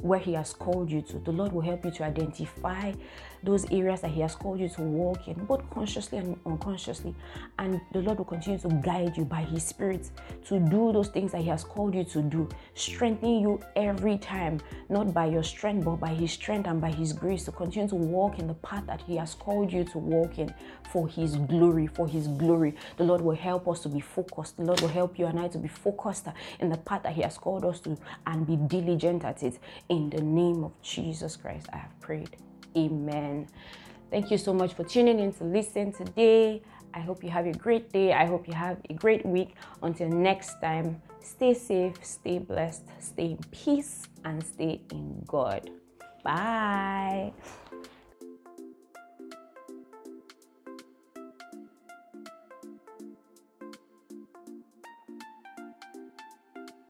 where 0.00 0.18
He 0.20 0.34
has 0.34 0.52
called 0.52 0.90
you 0.90 1.02
to. 1.02 1.18
The 1.18 1.32
Lord 1.32 1.52
will 1.52 1.62
help 1.62 1.84
you 1.84 1.90
to 1.92 2.04
identify 2.04 2.92
those 3.46 3.64
areas 3.70 4.00
that 4.02 4.10
He 4.10 4.20
has 4.20 4.34
called 4.34 4.60
you 4.60 4.68
to 4.70 4.82
walk 4.82 5.28
in, 5.28 5.34
both 5.46 5.68
consciously 5.70 6.18
and 6.18 6.38
unconsciously. 6.44 7.14
And 7.58 7.80
the 7.92 8.00
Lord 8.00 8.18
will 8.18 8.24
continue 8.26 8.58
to 8.58 8.68
guide 8.84 9.16
you 9.16 9.24
by 9.24 9.42
His 9.42 9.64
Spirit 9.64 10.10
to 10.46 10.58
do 10.58 10.92
those 10.92 11.08
things 11.08 11.32
that 11.32 11.40
He 11.40 11.48
has 11.48 11.64
called 11.64 11.94
you 11.94 12.04
to 12.04 12.22
do, 12.22 12.48
strengthening 12.74 13.40
you 13.40 13.60
every 13.76 14.18
time, 14.18 14.60
not 14.88 15.14
by 15.14 15.26
your 15.26 15.42
strength, 15.42 15.84
but 15.84 15.96
by 15.96 16.12
His 16.12 16.32
strength 16.32 16.66
and 16.66 16.80
by 16.80 16.90
His 16.90 17.12
grace 17.12 17.44
to 17.44 17.52
continue 17.52 17.88
to 17.88 17.94
walk 17.94 18.38
in 18.38 18.46
the 18.46 18.54
path 18.54 18.86
that 18.86 19.00
He 19.00 19.16
has 19.16 19.34
called 19.34 19.72
you 19.72 19.84
to 19.84 19.98
walk 19.98 20.38
in 20.38 20.52
for 20.90 21.08
His 21.08 21.36
glory, 21.36 21.86
for 21.86 22.06
His 22.06 22.28
glory. 22.28 22.74
The 22.96 23.04
Lord 23.04 23.20
will 23.20 23.36
help 23.36 23.68
us 23.68 23.80
to 23.82 23.88
be 23.88 24.00
focused. 24.00 24.56
The 24.56 24.64
Lord 24.64 24.80
will 24.80 24.88
help 24.88 25.18
you 25.18 25.26
and 25.26 25.38
I 25.38 25.48
to 25.48 25.58
be 25.58 25.68
focused 25.68 26.26
in 26.60 26.68
the 26.68 26.78
path 26.78 27.04
that 27.04 27.12
He 27.12 27.22
has 27.22 27.38
called 27.38 27.64
us 27.64 27.80
to 27.80 27.96
and 28.26 28.46
be 28.46 28.56
diligent 28.56 29.24
at 29.24 29.42
it. 29.42 29.58
In 29.88 30.10
the 30.10 30.20
name 30.20 30.64
of 30.64 30.72
Jesus 30.82 31.36
Christ, 31.36 31.68
I 31.72 31.78
have 31.78 32.00
prayed. 32.00 32.36
Amen. 32.76 33.48
Thank 34.10 34.30
you 34.30 34.38
so 34.38 34.52
much 34.52 34.74
for 34.74 34.84
tuning 34.84 35.18
in 35.18 35.32
to 35.34 35.44
listen 35.44 35.92
today. 35.92 36.62
I 36.94 37.00
hope 37.00 37.24
you 37.24 37.30
have 37.30 37.46
a 37.46 37.52
great 37.52 37.92
day. 37.92 38.12
I 38.12 38.24
hope 38.24 38.46
you 38.46 38.54
have 38.54 38.78
a 38.88 38.94
great 38.94 39.24
week. 39.26 39.54
Until 39.82 40.08
next 40.08 40.60
time, 40.60 41.02
stay 41.20 41.54
safe, 41.54 41.94
stay 42.02 42.38
blessed, 42.38 42.84
stay 43.00 43.32
in 43.32 43.38
peace, 43.50 44.04
and 44.24 44.42
stay 44.44 44.80
in 44.90 45.22
God. 45.26 45.70
Bye. 46.22 47.32